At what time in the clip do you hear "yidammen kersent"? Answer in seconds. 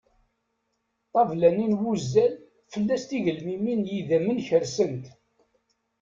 3.93-5.05